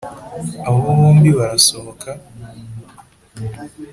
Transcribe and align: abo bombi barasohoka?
abo 0.67 0.77
bombi 0.85 1.29
barasohoka? 1.37 2.09